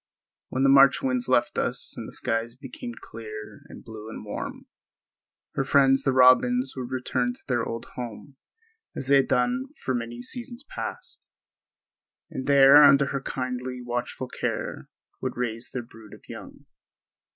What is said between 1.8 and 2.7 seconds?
and the skies